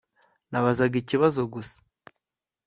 Nabazaga 0.51 0.95
ikibazo 1.03 1.39
gusa 1.53 1.75